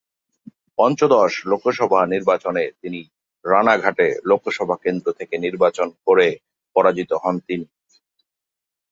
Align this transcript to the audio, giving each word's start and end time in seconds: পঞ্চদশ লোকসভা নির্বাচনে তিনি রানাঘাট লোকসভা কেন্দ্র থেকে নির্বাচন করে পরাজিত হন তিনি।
পঞ্চদশ 0.77 1.33
লোকসভা 1.45 1.99
নির্বাচনে 2.05 2.63
তিনি 2.81 2.99
রানাঘাট 3.45 3.97
লোকসভা 4.25 4.75
কেন্দ্র 4.77 5.07
থেকে 5.19 5.35
নির্বাচন 5.37 5.87
করে 6.07 6.27
পরাজিত 6.75 7.11
হন 7.23 7.35
তিনি। 7.47 7.65